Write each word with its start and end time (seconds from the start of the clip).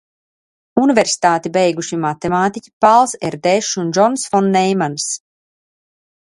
Universitāti 0.83 1.51
beiguši 1.57 1.99
matemātiķi 2.07 2.73
Pāls 2.87 3.15
Erdēšs 3.31 3.71
un 3.85 3.95
Džons 3.99 4.27
fon 4.33 4.51
Neimans. 4.59 5.09